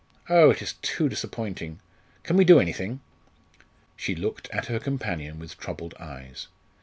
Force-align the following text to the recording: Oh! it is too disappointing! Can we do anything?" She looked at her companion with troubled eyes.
Oh! 0.29 0.49
it 0.49 0.63
is 0.63 0.73
too 0.81 1.07
disappointing! 1.09 1.79
Can 2.23 2.35
we 2.35 2.43
do 2.43 2.59
anything?" 2.59 3.01
She 3.95 4.15
looked 4.15 4.49
at 4.49 4.65
her 4.65 4.79
companion 4.79 5.37
with 5.37 5.59
troubled 5.59 5.93
eyes. 5.99 6.47